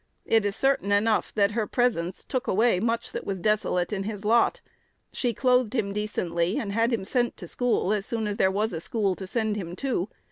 [0.25, 4.25] It is certain enough that her presence took away much that was desolate in his
[4.25, 4.59] lot.
[5.13, 8.73] She clothed him decently, and had him sent to school as soon as there was
[8.73, 10.09] a school to send him to.